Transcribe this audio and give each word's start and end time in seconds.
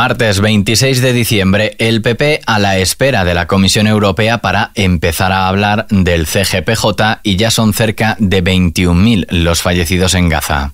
Martes 0.00 0.40
26 0.40 1.02
de 1.02 1.12
diciembre, 1.12 1.76
el 1.78 2.00
PP 2.00 2.40
a 2.46 2.58
la 2.58 2.78
espera 2.78 3.26
de 3.26 3.34
la 3.34 3.46
Comisión 3.46 3.86
Europea 3.86 4.38
para 4.38 4.70
empezar 4.74 5.30
a 5.30 5.46
hablar 5.46 5.86
del 5.90 6.26
CGPJ 6.26 7.20
y 7.22 7.36
ya 7.36 7.50
son 7.50 7.74
cerca 7.74 8.16
de 8.18 8.42
21.000 8.42 9.26
los 9.28 9.60
fallecidos 9.60 10.14
en 10.14 10.30
Gaza. 10.30 10.72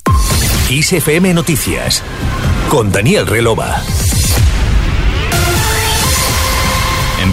ISFM 0.71 1.35
Noticias 1.35 2.04
con 2.69 2.93
Daniel 2.93 3.27
Relova. 3.27 3.83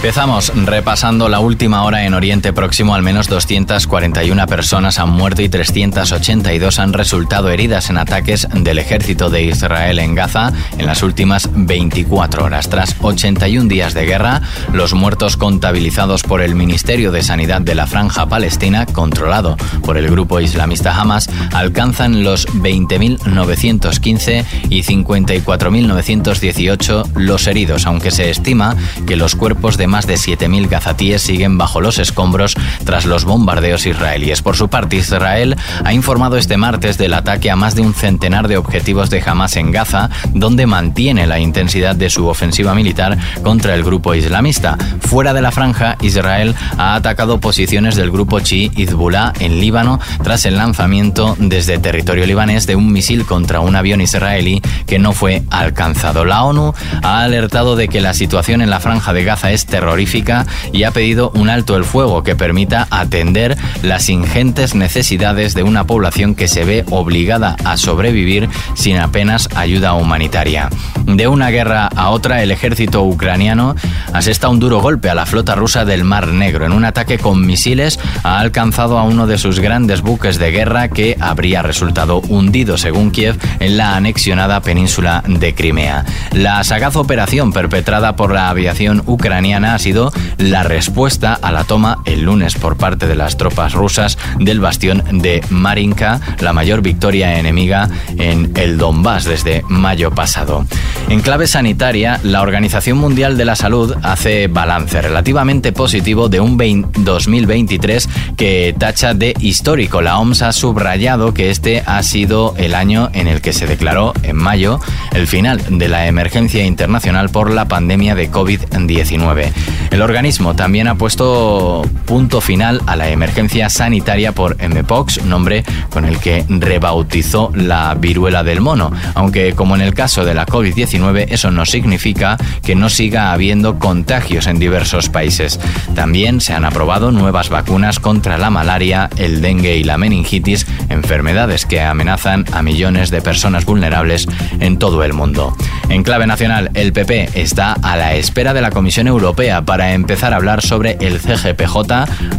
Empezamos 0.04 0.52
repasando 0.54 1.30
la 1.30 1.40
última 1.40 1.82
hora 1.82 2.04
en 2.04 2.12
Oriente 2.12 2.52
Próximo. 2.52 2.94
Al 2.94 3.00
menos 3.00 3.26
241 3.26 4.46
personas 4.46 4.98
han 4.98 5.08
muerto 5.08 5.40
y 5.40 5.48
382 5.48 6.78
han 6.78 6.92
resultado 6.92 7.48
heridas 7.48 7.88
en 7.88 7.96
ataques 7.96 8.46
del 8.52 8.78
ejército 8.78 9.30
de 9.30 9.44
Israel 9.44 9.98
en 9.98 10.14
Gaza 10.14 10.52
en 10.76 10.84
las 10.84 11.02
últimas 11.02 11.48
24 11.54 12.44
horas. 12.44 12.68
Tras 12.68 12.94
81 13.00 13.66
días 13.66 13.94
de 13.94 14.04
guerra, 14.04 14.42
los 14.74 14.92
muertos 14.92 15.38
contabilizados 15.38 16.22
por 16.22 16.42
el 16.42 16.54
Ministerio 16.54 17.10
de 17.10 17.22
Sanidad 17.22 17.62
de 17.62 17.74
la 17.74 17.86
Franja 17.86 18.26
Palestina, 18.26 18.84
controlado 18.84 19.56
por 19.86 19.96
el 19.96 20.10
grupo 20.10 20.38
islamista 20.38 20.94
Hamas, 20.94 21.30
alcanzan 21.54 22.24
los 22.24 22.46
20.915 22.48 24.44
y 24.68 24.82
54.918 24.82 27.14
los 27.14 27.46
heridos, 27.46 27.86
aunque 27.86 28.10
se 28.10 28.28
estima 28.28 28.76
que 29.06 29.16
los 29.16 29.34
cuerpos 29.34 29.78
de 29.78 29.93
más 29.94 30.08
de 30.08 30.14
7.000 30.14 30.68
gazatíes 30.68 31.22
siguen 31.22 31.56
bajo 31.56 31.80
los 31.80 32.00
escombros 32.00 32.56
tras 32.84 33.06
los 33.06 33.24
bombardeos 33.24 33.86
israelíes. 33.86 34.42
Por 34.42 34.56
su 34.56 34.68
parte, 34.68 34.96
Israel 34.96 35.54
ha 35.84 35.92
informado 35.92 36.36
este 36.36 36.56
martes 36.56 36.98
del 36.98 37.14
ataque 37.14 37.48
a 37.48 37.54
más 37.54 37.76
de 37.76 37.82
un 37.82 37.94
centenar 37.94 38.48
de 38.48 38.56
objetivos 38.56 39.08
de 39.08 39.22
Hamas 39.24 39.56
en 39.56 39.70
Gaza, 39.70 40.10
donde 40.32 40.66
mantiene 40.66 41.28
la 41.28 41.38
intensidad 41.38 41.94
de 41.94 42.10
su 42.10 42.26
ofensiva 42.26 42.74
militar 42.74 43.16
contra 43.44 43.76
el 43.76 43.84
grupo 43.84 44.16
islamista. 44.16 44.76
Fuera 44.98 45.32
de 45.32 45.42
la 45.42 45.52
franja, 45.52 45.96
Israel 46.00 46.56
ha 46.76 46.96
atacado 46.96 47.38
posiciones 47.38 47.94
del 47.94 48.10
grupo 48.10 48.40
chií 48.40 48.72
Hezbollah 48.76 49.32
en 49.38 49.60
Líbano 49.60 50.00
tras 50.24 50.44
el 50.44 50.56
lanzamiento 50.56 51.36
desde 51.38 51.78
territorio 51.78 52.26
libanés 52.26 52.66
de 52.66 52.74
un 52.74 52.92
misil 52.92 53.26
contra 53.26 53.60
un 53.60 53.76
avión 53.76 54.00
israelí 54.00 54.60
que 54.88 54.98
no 54.98 55.12
fue 55.12 55.44
alcanzado. 55.50 56.24
La 56.24 56.42
ONU 56.42 56.74
ha 57.04 57.22
alertado 57.22 57.76
de 57.76 57.86
que 57.86 58.00
la 58.00 58.12
situación 58.12 58.60
en 58.60 58.70
la 58.70 58.80
franja 58.80 59.12
de 59.12 59.22
Gaza 59.22 59.52
es 59.52 59.66
terrorífica 59.84 60.46
y 60.72 60.84
ha 60.84 60.92
pedido 60.92 61.30
un 61.34 61.50
alto 61.50 61.76
el 61.76 61.84
fuego 61.84 62.22
que 62.22 62.34
permita 62.34 62.88
atender 62.90 63.58
las 63.82 64.08
ingentes 64.08 64.74
necesidades 64.74 65.52
de 65.54 65.62
una 65.62 65.84
población 65.84 66.34
que 66.34 66.48
se 66.48 66.64
ve 66.64 66.86
obligada 66.90 67.56
a 67.64 67.76
sobrevivir 67.76 68.48
sin 68.74 68.96
apenas 68.96 69.50
ayuda 69.54 69.92
humanitaria. 69.92 70.70
De 71.04 71.28
una 71.28 71.50
guerra 71.50 71.88
a 71.94 72.08
otra, 72.08 72.42
el 72.42 72.50
ejército 72.50 73.02
ucraniano 73.02 73.74
asesta 74.14 74.48
un 74.48 74.58
duro 74.58 74.80
golpe 74.80 75.10
a 75.10 75.14
la 75.14 75.26
flota 75.26 75.54
rusa 75.54 75.84
del 75.84 76.02
Mar 76.02 76.28
Negro. 76.28 76.64
En 76.64 76.72
un 76.72 76.86
ataque 76.86 77.18
con 77.18 77.44
misiles 77.44 78.00
ha 78.22 78.38
alcanzado 78.38 78.98
a 78.98 79.02
uno 79.02 79.26
de 79.26 79.36
sus 79.36 79.60
grandes 79.60 80.00
buques 80.00 80.38
de 80.38 80.50
guerra 80.50 80.88
que 80.88 81.18
habría 81.20 81.60
resultado 81.60 82.20
hundido, 82.20 82.78
según 82.78 83.10
Kiev, 83.10 83.38
en 83.60 83.76
la 83.76 83.96
anexionada 83.96 84.60
península 84.60 85.22
de 85.26 85.54
Crimea. 85.54 86.06
La 86.32 86.64
sagaz 86.64 86.96
operación 86.96 87.52
perpetrada 87.52 88.16
por 88.16 88.32
la 88.32 88.48
aviación 88.48 89.02
ucraniana 89.04 89.63
ha 89.66 89.78
sido 89.78 90.12
la 90.38 90.62
respuesta 90.62 91.38
a 91.40 91.52
la 91.52 91.64
toma 91.64 91.98
el 92.04 92.22
lunes 92.22 92.54
por 92.54 92.76
parte 92.76 93.06
de 93.06 93.14
las 93.14 93.36
tropas 93.36 93.72
rusas 93.72 94.18
del 94.38 94.60
bastión 94.60 95.02
de 95.12 95.42
Marinka, 95.50 96.20
la 96.40 96.52
mayor 96.52 96.82
victoria 96.82 97.38
enemiga 97.38 97.88
en 98.18 98.52
el 98.56 98.78
Donbass 98.78 99.24
desde 99.24 99.62
mayo 99.68 100.10
pasado. 100.10 100.66
En 101.08 101.20
clave 101.20 101.46
sanitaria, 101.46 102.18
la 102.22 102.42
Organización 102.42 102.98
Mundial 102.98 103.36
de 103.36 103.44
la 103.44 103.56
Salud 103.56 103.94
hace 104.02 104.48
balance 104.48 105.00
relativamente 105.02 105.72
positivo 105.72 106.28
de 106.28 106.40
un 106.40 106.56
2023 106.56 108.08
que 108.36 108.74
tacha 108.78 109.14
de 109.14 109.34
histórico. 109.40 110.00
La 110.00 110.18
OMS 110.18 110.42
ha 110.42 110.52
subrayado 110.52 111.34
que 111.34 111.50
este 111.50 111.82
ha 111.86 112.02
sido 112.02 112.54
el 112.56 112.74
año 112.74 113.10
en 113.12 113.28
el 113.28 113.40
que 113.40 113.52
se 113.52 113.66
declaró, 113.66 114.14
en 114.22 114.36
mayo, 114.36 114.80
el 115.12 115.26
final 115.26 115.60
de 115.78 115.88
la 115.88 116.06
emergencia 116.06 116.64
internacional 116.64 117.30
por 117.30 117.50
la 117.50 117.66
pandemia 117.68 118.14
de 118.14 118.30
COVID-19. 118.30 119.52
El 119.90 120.02
organismo 120.02 120.54
también 120.56 120.88
ha 120.88 120.96
puesto 120.96 121.82
punto 122.04 122.40
final 122.40 122.82
a 122.86 122.96
la 122.96 123.10
emergencia 123.10 123.70
sanitaria 123.70 124.32
por 124.32 124.56
Mpox, 124.56 125.24
nombre 125.24 125.64
con 125.90 126.04
el 126.04 126.18
que 126.18 126.44
rebautizó 126.48 127.52
la 127.54 127.94
viruela 127.94 128.42
del 128.42 128.60
mono, 128.60 128.90
aunque 129.14 129.54
como 129.54 129.76
en 129.76 129.82
el 129.82 129.94
caso 129.94 130.24
de 130.24 130.34
la 130.34 130.46
COVID-19 130.46 131.26
eso 131.28 131.50
no 131.50 131.64
significa 131.64 132.36
que 132.62 132.74
no 132.74 132.88
siga 132.88 133.32
habiendo 133.32 133.78
contagios 133.78 134.46
en 134.46 134.58
diversos 134.58 135.08
países. 135.08 135.60
También 135.94 136.40
se 136.40 136.54
han 136.54 136.64
aprobado 136.64 137.12
nuevas 137.12 137.48
vacunas 137.48 138.00
contra 138.00 138.36
la 138.36 138.50
malaria, 138.50 139.10
el 139.16 139.40
dengue 139.40 139.76
y 139.76 139.84
la 139.84 139.98
meningitis, 139.98 140.66
enfermedades 140.88 141.66
que 141.66 141.80
amenazan 141.80 142.44
a 142.52 142.62
millones 142.62 143.10
de 143.10 143.22
personas 143.22 143.64
vulnerables 143.64 144.26
en 144.60 144.78
todo 144.78 145.04
el 145.04 145.12
mundo. 145.12 145.56
En 145.88 146.02
clave 146.02 146.26
nacional, 146.26 146.70
el 146.74 146.92
PP 146.92 147.30
está 147.34 147.74
a 147.74 147.96
la 147.96 148.14
espera 148.14 148.54
de 148.54 148.60
la 148.60 148.70
Comisión 148.70 149.06
Europea 149.06 149.43
para 149.66 149.92
empezar 149.92 150.32
a 150.32 150.36
hablar 150.36 150.62
sobre 150.62 150.96
el 151.00 151.20
CGPJ, 151.20 151.76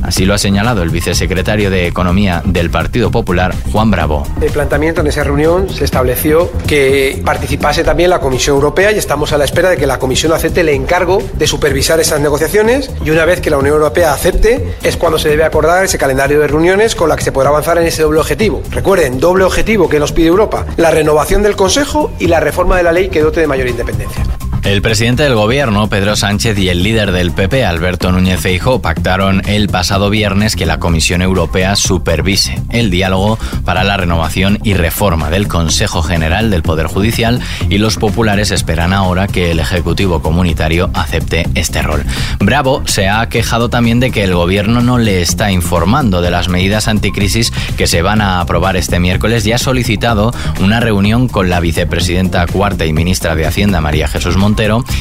así 0.02 0.26
lo 0.26 0.34
ha 0.34 0.38
señalado 0.38 0.82
el 0.82 0.90
vicesecretario 0.90 1.70
de 1.70 1.88
Economía 1.88 2.42
del 2.46 2.70
Partido 2.70 3.12
Popular, 3.12 3.54
Juan 3.72 3.92
Bravo. 3.92 4.26
El 4.42 4.52
planteamiento 4.52 5.02
en 5.02 5.08
esa 5.08 5.24
reunión 5.24 5.70
se 5.70 5.86
estableció 5.86 6.52
que 6.68 7.22
participase 7.24 7.84
también 7.84 8.10
la 8.10 8.20
Comisión 8.20 8.56
Europea 8.56 8.92
y 8.92 8.98
estamos 8.98 9.34
a 9.34 9.38
la 9.38 9.46
espera 9.46 9.70
de 9.70 9.78
que 9.78 9.86
la 9.86 10.00
Comisión 10.00 10.34
acepte 10.34 10.62
el 10.62 10.70
encargo 10.70 11.22
de 11.34 11.46
supervisar 11.48 12.00
esas 12.00 12.20
negociaciones 12.22 12.92
y 13.04 13.12
una 13.12 13.26
vez 13.26 13.40
que 13.40 13.50
la 13.50 13.58
Unión 13.58 13.76
Europea 13.76 14.14
acepte 14.14 14.76
es 14.82 14.98
cuando 14.98 15.20
se 15.20 15.30
debe 15.30 15.44
acordar 15.44 15.86
ese 15.86 15.98
calendario 15.98 16.40
de 16.40 16.48
reuniones 16.48 16.96
con 16.96 17.10
la 17.10 17.16
que 17.16 17.24
se 17.24 17.32
podrá 17.32 17.50
avanzar 17.50 17.78
en 17.78 17.86
ese 17.86 18.02
doble 18.02 18.20
objetivo. 18.20 18.64
Recuerden, 18.72 19.20
doble 19.20 19.44
objetivo 19.44 19.90
que 19.90 20.00
nos 20.00 20.12
pide 20.12 20.28
Europa, 20.28 20.66
la 20.78 20.92
renovación 20.92 21.44
del 21.44 21.56
Consejo 21.56 22.12
y 22.20 22.28
la 22.28 22.40
reforma 22.40 22.78
de 22.78 22.84
la 22.84 22.92
ley 22.92 23.10
que 23.10 23.22
dote 23.22 23.42
de 23.42 23.48
mayor 23.48 23.68
independencia. 23.68 24.24
El 24.66 24.82
presidente 24.82 25.22
del 25.22 25.36
gobierno, 25.36 25.90
Pedro 25.90 26.16
Sánchez, 26.16 26.58
y 26.58 26.70
el 26.70 26.82
líder 26.82 27.12
del 27.12 27.32
PP, 27.32 27.64
Alberto 27.64 28.12
Núñez 28.12 28.40
Feijóo, 28.40 28.82
pactaron 28.82 29.48
el 29.48 29.70
pasado 29.70 30.10
viernes 30.10 30.56
que 30.56 30.66
la 30.66 30.80
Comisión 30.80 31.22
Europea 31.22 31.76
supervise 31.76 32.60
el 32.72 32.90
diálogo 32.90 33.38
para 33.64 33.84
la 33.84 33.96
renovación 33.96 34.58
y 34.64 34.74
reforma 34.74 35.30
del 35.30 35.48
Consejo 35.48 36.02
General 36.02 36.50
del 36.50 36.64
Poder 36.64 36.88
Judicial 36.88 37.42
y 37.70 37.78
los 37.78 37.98
populares 37.98 38.50
esperan 38.50 38.92
ahora 38.92 39.28
que 39.28 39.52
el 39.52 39.60
Ejecutivo 39.60 40.24
Comunitario 40.24 40.90
acepte 40.96 41.48
este 41.54 41.84
rol. 41.84 42.04
Bravo 42.40 42.82
se 42.88 43.08
ha 43.08 43.30
quejado 43.30 43.70
también 43.70 44.00
de 44.00 44.10
que 44.10 44.24
el 44.24 44.34
gobierno 44.34 44.82
no 44.82 44.98
le 44.98 45.22
está 45.22 45.52
informando 45.52 46.22
de 46.22 46.32
las 46.32 46.50
medidas 46.50 46.88
anticrisis 46.88 47.54
que 47.78 47.86
se 47.86 48.02
van 48.02 48.20
a 48.20 48.42
aprobar 48.42 48.78
este 48.78 49.00
miércoles 49.00 49.46
y 49.46 49.52
ha 49.52 49.60
solicitado 49.60 50.34
una 50.60 50.80
reunión 50.80 51.28
con 51.28 51.52
la 51.52 51.60
vicepresidenta 51.60 52.48
cuarta 52.48 52.88
y 52.88 52.94
ministra 52.94 53.36
de 53.36 53.46
Hacienda, 53.46 53.80
María 53.80 54.08
Jesús 54.08 54.38
Montero, 54.38 54.55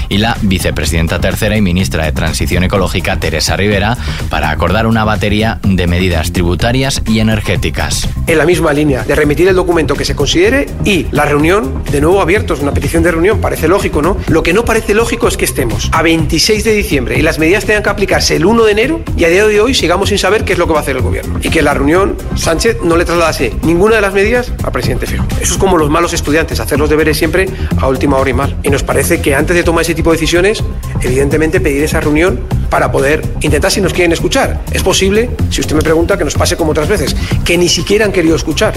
y 0.09 0.19
la 0.19 0.37
vicepresidenta 0.43 1.21
tercera 1.21 1.57
y 1.57 1.61
ministra 1.61 2.05
de 2.05 2.13
Transición 2.13 2.65
Ecológica, 2.65 3.21
Teresa 3.21 3.57
Rivera, 3.57 3.97
para 4.29 4.51
acordar 4.51 4.89
una 4.89 5.05
batería 5.05 5.61
de 5.63 5.87
medidas 5.87 6.33
tributarias 6.33 7.03
y 7.07 7.21
energéticas. 7.21 8.09
En 8.27 8.39
la 8.39 8.47
misma 8.47 8.73
línea 8.73 9.05
de 9.05 9.15
remitir 9.15 9.47
el 9.47 9.55
documento 9.55 9.95
que 9.95 10.05
se 10.05 10.17
considere 10.17 10.67
y 10.85 11.07
la 11.13 11.25
reunión, 11.25 11.85
de 11.91 12.01
nuevo 12.01 12.21
abiertos, 12.21 12.61
una 12.61 12.75
petición 12.75 13.05
de 13.05 13.13
reunión, 13.13 13.41
parece 13.41 13.69
lógico, 13.69 14.03
¿no? 14.03 14.17
Lo 14.27 14.43
que 14.43 14.53
no 14.53 14.65
parece 14.65 14.93
lógico 14.93 15.29
es 15.29 15.37
que 15.37 15.45
estemos 15.45 15.89
a 15.93 16.03
26 16.03 16.65
de 16.65 16.73
diciembre 16.73 17.19
y 17.19 17.23
las 17.23 17.39
medidas 17.39 17.65
tengan 17.65 17.85
que 17.85 17.91
aplicarse 17.91 18.35
el 18.35 18.47
1 18.47 18.65
de 18.65 18.73
enero 18.73 19.03
y 19.17 19.25
a 19.25 19.29
día 19.29 19.47
de 19.47 19.61
hoy 19.61 19.75
sigamos 19.75 20.09
sin 20.09 20.19
saber 20.19 20.45
qué 20.45 20.55
es 20.55 20.59
lo 20.59 20.67
que 20.67 20.73
va 20.73 20.81
a 20.81 20.83
hacer 20.83 20.97
el 20.97 21.03
gobierno. 21.03 21.39
Y 21.43 21.51
que 21.51 21.63
la 21.63 21.75
reunión 21.75 22.17
Sánchez 22.35 22.79
no 22.83 22.97
le 22.97 23.05
trasladase 23.05 23.53
ninguna 23.63 23.97
de 23.97 24.03
las 24.03 24.13
medidas 24.13 24.53
al 24.65 24.73
presidente 24.73 25.07
Fijo. 25.07 25.25
Eso 25.41 25.55
es 25.55 25.59
como 25.59 25.77
los 25.77 25.91
malos 25.91 26.13
estudiantes, 26.13 26.59
hacer 26.59 26.79
los 26.79 26.91
deberes 26.91 27.17
siempre 27.17 27.49
a 27.79 27.87
última 27.87 28.17
hora 28.17 28.31
y 28.31 28.35
mal. 28.35 28.57
Y 28.65 28.71
nos 28.71 28.83
parece 28.83 29.21
que 29.21 29.35
de 29.53 29.63
tomar 29.63 29.83
ese 29.83 29.95
tipo 29.95 30.11
de 30.11 30.17
decisiones, 30.17 30.65
evidentemente 31.03 31.61
pedir 31.61 31.83
esa 31.83 32.01
reunión 32.01 32.41
para 32.71 32.91
poder 32.91 33.23
intentar 33.43 33.71
si 33.71 33.81
nos 33.81 33.93
quieren 33.93 34.13
escuchar. 34.13 34.63
Es 34.73 34.83
posible, 34.83 35.31
si 35.51 35.61
usted 35.61 35.77
me 35.77 35.83
pregunta, 35.83 36.17
que 36.17 36.25
nos 36.25 36.35
pase 36.35 36.57
como 36.57 36.71
otras 36.71 36.89
veces, 36.89 37.15
que 37.45 37.59
ni 37.59 37.69
siquiera 37.69 38.05
han 38.05 38.13
querido 38.13 38.37
escuchar. 38.37 38.75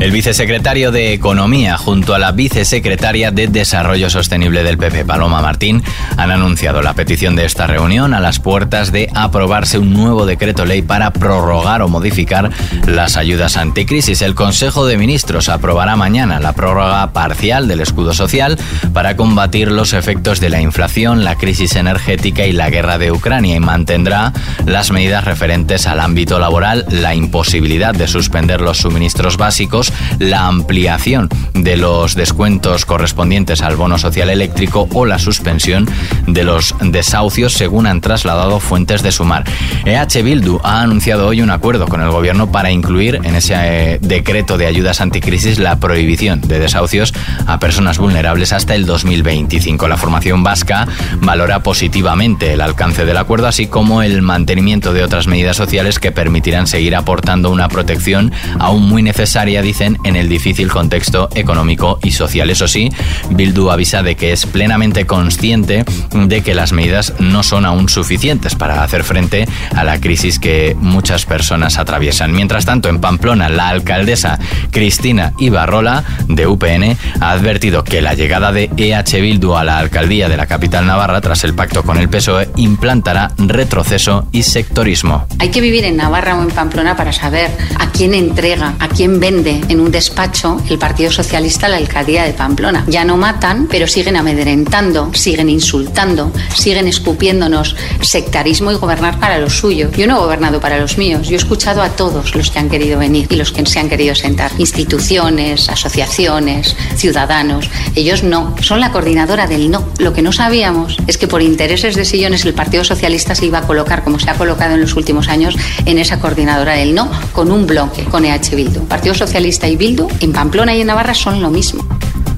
El 0.00 0.10
vicesecretario 0.10 0.90
de 0.90 1.12
Economía 1.12 1.78
junto 1.78 2.14
a 2.14 2.18
la 2.18 2.32
vicesecretaria 2.32 3.30
de 3.30 3.46
Desarrollo 3.46 4.10
Sostenible 4.10 4.62
del 4.62 4.76
PP, 4.76 5.04
Paloma 5.04 5.40
Martín, 5.40 5.82
han 6.16 6.30
anunciado 6.30 6.82
la 6.82 6.94
petición 6.94 7.36
de 7.36 7.44
esta 7.44 7.66
reunión 7.66 8.12
a 8.12 8.20
las 8.20 8.38
puertas 8.38 8.92
de 8.92 9.08
aprobarse 9.14 9.78
un 9.78 9.92
nuevo 9.92 10.26
decreto 10.26 10.64
ley 10.66 10.82
para 10.82 11.12
prorrogar 11.12 11.80
o 11.80 11.88
modificar 11.88 12.50
las 12.86 13.16
ayudas 13.16 13.56
anticrisis. 13.56 14.20
El 14.20 14.34
Consejo 14.34 14.86
de 14.86 14.98
Ministros 14.98 15.48
aprobará 15.48 15.96
mañana 15.96 16.40
la 16.40 16.52
prórroga 16.52 17.12
parcial 17.12 17.68
del 17.68 17.80
escudo 17.80 18.12
social 18.12 18.58
para 18.92 19.16
combatir 19.16 19.70
los 19.70 19.92
efectos 19.92 20.40
de 20.40 20.50
la 20.50 20.60
inflación, 20.60 21.24
la 21.24 21.36
crisis 21.36 21.76
energética 21.76 22.46
y 22.46 22.52
la 22.52 22.68
guerra 22.68 22.98
de 22.98 23.12
Ucrania 23.12 23.56
y 23.56 23.60
mantendrá 23.60 24.32
las 24.66 24.90
medidas 24.90 25.24
referentes 25.24 25.86
al 25.86 26.00
ámbito 26.00 26.38
laboral, 26.38 26.84
la 26.90 27.14
imposibilidad 27.14 27.94
de 27.94 28.08
suspender 28.08 28.60
los 28.60 28.78
suministros 28.78 29.36
básicos, 29.36 29.83
Juntos 29.84 29.92
la 30.18 30.46
ampliación 30.46 31.28
de 31.54 31.76
los 31.76 32.14
descuentos 32.14 32.84
correspondientes 32.84 33.62
al 33.62 33.76
bono 33.76 33.98
social 33.98 34.30
eléctrico 34.30 34.88
o 34.92 35.06
la 35.06 35.18
suspensión 35.18 35.88
de 36.26 36.44
los 36.44 36.74
desahucios 36.80 37.54
según 37.54 37.86
han 37.86 38.00
trasladado 38.00 38.60
fuentes 38.60 39.02
de 39.02 39.12
Sumar. 39.12 39.44
EH 39.84 40.22
Bildu 40.22 40.60
ha 40.62 40.82
anunciado 40.82 41.26
hoy 41.26 41.42
un 41.42 41.50
acuerdo 41.50 41.86
con 41.86 42.00
el 42.00 42.10
gobierno 42.10 42.50
para 42.52 42.70
incluir 42.70 43.20
en 43.22 43.34
ese 43.34 43.54
eh, 43.56 43.98
decreto 44.00 44.58
de 44.58 44.66
ayudas 44.66 45.00
anticrisis 45.00 45.58
la 45.58 45.76
prohibición 45.76 46.40
de 46.40 46.58
desahucios 46.58 47.12
a 47.46 47.58
personas 47.58 47.98
vulnerables 47.98 48.52
hasta 48.52 48.74
el 48.74 48.86
2025. 48.86 49.88
La 49.88 49.96
formación 49.96 50.42
vasca 50.42 50.86
valora 51.20 51.62
positivamente 51.62 52.52
el 52.52 52.60
alcance 52.60 53.04
del 53.04 53.16
acuerdo 53.16 53.46
así 53.46 53.66
como 53.66 54.02
el 54.02 54.22
mantenimiento 54.22 54.92
de 54.92 55.02
otras 55.02 55.26
medidas 55.26 55.56
sociales 55.56 55.98
que 55.98 56.12
permitirán 56.12 56.66
seguir 56.66 56.94
aportando 56.96 57.50
una 57.50 57.68
protección 57.68 58.32
aún 58.58 58.88
muy 58.88 59.02
necesaria, 59.02 59.62
en 59.80 60.16
el 60.16 60.28
difícil 60.28 60.70
contexto 60.70 61.28
económico 61.34 61.98
y 62.02 62.12
social. 62.12 62.50
Eso 62.50 62.68
sí, 62.68 62.90
Bildu 63.30 63.70
avisa 63.70 64.02
de 64.02 64.14
que 64.14 64.32
es 64.32 64.46
plenamente 64.46 65.06
consciente 65.06 65.84
de 66.12 66.42
que 66.42 66.54
las 66.54 66.72
medidas 66.72 67.14
no 67.18 67.42
son 67.42 67.64
aún 67.64 67.88
suficientes 67.88 68.54
para 68.54 68.82
hacer 68.84 69.04
frente 69.04 69.46
a 69.74 69.84
la 69.84 70.00
crisis 70.00 70.38
que 70.38 70.76
muchas 70.78 71.26
personas 71.26 71.78
atraviesan. 71.78 72.32
Mientras 72.32 72.64
tanto, 72.64 72.88
en 72.88 73.00
Pamplona, 73.00 73.48
la 73.48 73.68
alcaldesa 73.68 74.38
Cristina 74.70 75.32
Ibarrola, 75.38 76.04
de 76.28 76.46
UPN, 76.46 76.96
ha 77.20 77.30
advertido 77.30 77.84
que 77.84 78.00
la 78.00 78.14
llegada 78.14 78.52
de 78.52 78.70
EH 78.76 79.20
Bildu 79.20 79.54
a 79.54 79.64
la 79.64 79.78
alcaldía 79.78 80.28
de 80.28 80.36
la 80.36 80.46
capital 80.46 80.86
navarra, 80.86 81.20
tras 81.20 81.44
el 81.44 81.54
pacto 81.54 81.82
con 81.82 81.98
el 81.98 82.08
PSOE, 82.08 82.48
implantará 82.56 83.32
retroceso 83.38 84.26
y 84.32 84.42
sectorismo. 84.42 85.26
Hay 85.38 85.50
que 85.50 85.60
vivir 85.60 85.84
en 85.84 85.96
Navarra 85.96 86.36
o 86.36 86.42
en 86.42 86.48
Pamplona 86.48 86.96
para 86.96 87.12
saber 87.12 87.50
a 87.78 87.90
quién 87.90 88.14
entrega, 88.14 88.74
a 88.78 88.88
quién 88.88 89.20
vende 89.20 89.60
en 89.68 89.80
un 89.80 89.90
despacho 89.90 90.60
el 90.68 90.78
Partido 90.78 91.10
Socialista 91.10 91.68
la 91.68 91.76
alcaldía 91.76 92.24
de 92.24 92.32
Pamplona. 92.32 92.84
Ya 92.86 93.04
no 93.04 93.16
matan, 93.16 93.66
pero 93.70 93.86
siguen 93.86 94.16
amedrentando, 94.16 95.10
siguen 95.14 95.48
insultando, 95.48 96.32
siguen 96.54 96.88
escupiéndonos 96.88 97.76
sectarismo 98.00 98.72
y 98.72 98.76
gobernar 98.76 99.18
para 99.18 99.38
los 99.38 99.58
suyos. 99.58 99.92
Yo 99.92 100.06
no 100.06 100.16
he 100.16 100.20
gobernado 100.20 100.60
para 100.60 100.78
los 100.78 100.98
míos, 100.98 101.28
yo 101.28 101.34
he 101.34 101.36
escuchado 101.36 101.82
a 101.82 101.90
todos 101.90 102.34
los 102.34 102.50
que 102.50 102.58
han 102.58 102.68
querido 102.68 102.98
venir 102.98 103.26
y 103.30 103.36
los 103.36 103.52
que 103.52 103.64
se 103.66 103.78
han 103.78 103.88
querido 103.88 104.14
sentar. 104.14 104.52
Instituciones, 104.58 105.68
asociaciones, 105.68 106.76
ciudadanos. 106.96 107.70
Ellos 107.94 108.22
no, 108.22 108.54
son 108.60 108.80
la 108.80 108.92
coordinadora 108.92 109.46
del 109.46 109.70
no. 109.70 109.84
Lo 109.98 110.12
que 110.12 110.22
no 110.22 110.32
sabíamos 110.32 110.96
es 111.06 111.18
que 111.18 111.28
por 111.28 111.42
intereses 111.42 111.94
de 111.94 112.04
sillones 112.04 112.44
el 112.44 112.54
Partido 112.54 112.84
Socialista 112.84 113.34
se 113.34 113.46
iba 113.46 113.58
a 113.58 113.66
colocar, 113.66 114.04
como 114.04 114.18
se 114.18 114.30
ha 114.30 114.34
colocado 114.34 114.74
en 114.74 114.80
los 114.80 114.96
últimos 114.96 115.28
años, 115.28 115.56
en 115.86 115.98
esa 115.98 116.20
coordinadora 116.20 116.74
del 116.74 116.94
no, 116.94 117.10
con 117.32 117.50
un 117.50 117.66
bloque, 117.66 118.04
con 118.04 118.24
EH 118.24 118.54
Bildu. 118.54 118.86
Partido 118.86 119.14
Socialista 119.14 119.53
y 119.62 119.76
Bildu 119.76 120.08
en 120.20 120.32
Pamplona 120.32 120.74
y 120.74 120.80
en 120.80 120.88
Navarra 120.88 121.14
son 121.14 121.40
lo 121.40 121.50
mismo. 121.50 121.84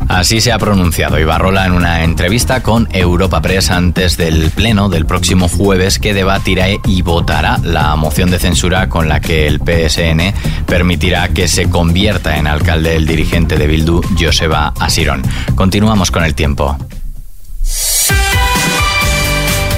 Así 0.09 0.41
se 0.41 0.53
ha 0.53 0.59
pronunciado 0.59 1.19
Ibarrola 1.19 1.67
en 1.67 1.73
una 1.73 2.05
entrevista 2.05 2.63
con 2.63 2.89
Europa 2.93 3.43
Press 3.43 3.71
antes 3.71 4.17
del 4.17 4.51
pleno 4.51 4.89
del 4.89 5.05
próximo 5.05 5.49
jueves 5.49 5.99
que 5.99 6.15
debatirá 6.15 6.69
y 6.69 7.03
votará 7.03 7.59
la 7.63 7.97
moción 7.97 8.31
de 8.31 8.39
censura 8.39 8.89
con 8.89 9.09
la 9.09 9.21
que 9.21 9.49
el 9.49 9.59
PSN 9.59 10.33
permitirá 10.67 11.29
que 11.31 11.49
se 11.49 11.69
convierta 11.69 12.37
en 12.37 12.47
alcalde 12.47 12.95
el 12.95 13.07
dirigente 13.07 13.57
de 13.57 13.67
Bildu, 13.67 14.01
Joseba 14.19 14.73
Asirón. 14.79 15.23
Continuamos 15.57 16.11
con 16.13 16.23
el 16.23 16.35
tiempo. 16.35 16.77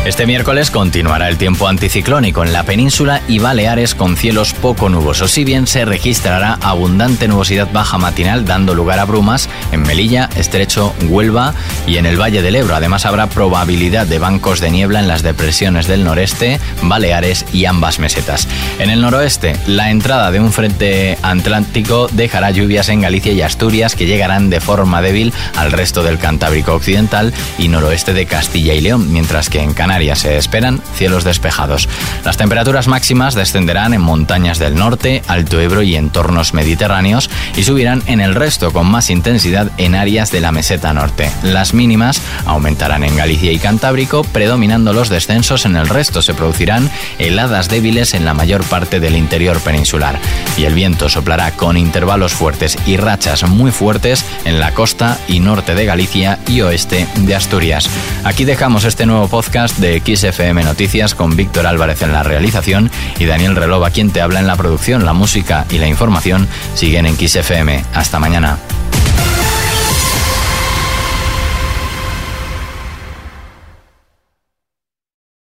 Este 0.08 0.24
miércoles 0.24 0.70
continuará 0.70 1.28
el 1.28 1.36
tiempo 1.36 1.68
anticiclónico 1.68 2.42
en 2.42 2.54
la 2.54 2.62
península 2.62 3.20
y 3.28 3.40
Baleares 3.40 3.94
con 3.94 4.16
cielos 4.16 4.54
poco 4.54 4.88
nubosos, 4.88 5.30
si 5.30 5.44
bien 5.44 5.66
se 5.66 5.84
registrará 5.84 6.54
abundante 6.62 7.28
nubosidad 7.28 7.70
baja 7.70 7.98
matinal 7.98 8.46
dando 8.46 8.74
lugar 8.74 9.00
a 9.00 9.04
brumas 9.04 9.50
en 9.70 9.82
Melilla, 9.82 10.30
Estrecho, 10.34 10.94
Huelva 11.10 11.52
y 11.86 11.98
en 11.98 12.06
el 12.06 12.18
Valle 12.18 12.40
del 12.40 12.56
Ebro. 12.56 12.74
Además 12.74 13.04
habrá 13.04 13.26
probabilidad 13.26 14.06
de 14.06 14.18
bancos 14.18 14.60
de 14.60 14.70
niebla 14.70 15.00
en 15.00 15.08
las 15.08 15.22
depresiones 15.22 15.86
del 15.86 16.04
noreste, 16.04 16.58
Baleares 16.80 17.44
y 17.52 17.66
ambas 17.66 17.98
mesetas. 17.98 18.48
En 18.78 18.88
el 18.88 19.02
noroeste, 19.02 19.56
la 19.66 19.90
entrada 19.90 20.30
de 20.30 20.40
un 20.40 20.54
frente 20.54 21.18
atlántico 21.20 22.08
dejará 22.12 22.50
lluvias 22.50 22.88
en 22.88 23.02
Galicia 23.02 23.32
y 23.34 23.42
Asturias 23.42 23.94
que 23.94 24.06
llegarán 24.06 24.48
de 24.48 24.62
forma 24.62 25.02
débil 25.02 25.34
al 25.54 25.70
resto 25.70 26.02
del 26.02 26.18
Cantábrico 26.18 26.72
Occidental 26.72 27.34
y 27.58 27.68
noroeste 27.68 28.14
de 28.14 28.24
Castilla 28.24 28.72
y 28.72 28.80
León, 28.80 29.12
mientras 29.12 29.50
que 29.50 29.60
en 29.60 29.74
Se 29.98 30.36
esperan 30.36 30.80
cielos 30.94 31.24
despejados. 31.24 31.88
Las 32.24 32.36
temperaturas 32.36 32.86
máximas 32.86 33.34
descenderán 33.34 33.94
en 33.94 34.00
montañas 34.00 34.60
del 34.60 34.76
norte, 34.76 35.24
Alto 35.26 35.60
Ebro 35.60 35.82
y 35.82 35.96
entornos 35.96 36.54
mediterráneos 36.54 37.28
y 37.56 37.64
subirán 37.64 38.04
en 38.06 38.20
el 38.20 38.36
resto 38.36 38.72
con 38.72 38.88
más 38.88 39.10
intensidad 39.10 39.72
en 39.76 39.96
áreas 39.96 40.30
de 40.30 40.40
la 40.40 40.52
meseta 40.52 40.94
norte. 40.94 41.32
Las 41.42 41.74
mínimas 41.74 42.22
aumentarán 42.46 43.02
en 43.02 43.16
Galicia 43.16 43.50
y 43.50 43.58
Cantábrico, 43.58 44.22
predominando 44.22 44.92
los 44.92 45.08
descensos 45.08 45.66
en 45.66 45.74
el 45.74 45.88
resto. 45.88 46.22
Se 46.22 46.32
producirán 46.32 46.88
heladas 47.18 47.68
débiles 47.68 48.14
en 48.14 48.24
la 48.24 48.34
mayor 48.34 48.62
parte 48.62 49.00
del 49.00 49.16
interior 49.16 49.58
peninsular 49.58 50.16
y 50.56 50.64
el 50.64 50.74
viento 50.74 51.08
soplará 51.08 51.50
con 51.50 51.76
intervalos 51.76 52.34
fuertes 52.34 52.78
y 52.86 52.98
rachas 52.98 53.42
muy 53.48 53.72
fuertes 53.72 54.24
en 54.44 54.60
la 54.60 54.74
costa 54.74 55.18
y 55.26 55.40
norte 55.40 55.74
de 55.74 55.86
Galicia 55.86 56.38
y 56.46 56.60
oeste 56.60 57.08
de 57.16 57.34
Asturias. 57.34 57.90
Aquí 58.22 58.44
dejamos 58.44 58.84
este 58.84 59.06
nuevo 59.06 59.26
podcast 59.26 59.77
de 59.78 60.02
XFM 60.04 60.62
Noticias 60.64 61.14
con 61.14 61.36
Víctor 61.36 61.66
Álvarez 61.66 62.02
en 62.02 62.12
la 62.12 62.22
realización 62.22 62.90
y 63.18 63.24
Daniel 63.24 63.56
Relova 63.56 63.90
quien 63.90 64.10
te 64.10 64.20
habla 64.20 64.40
en 64.40 64.46
la 64.46 64.56
producción, 64.56 65.04
la 65.04 65.12
música 65.12 65.66
y 65.70 65.78
la 65.78 65.88
información 65.88 66.48
siguen 66.74 67.06
en 67.06 67.16
XFM. 67.16 67.84
Hasta 67.94 68.18
mañana. 68.18 68.58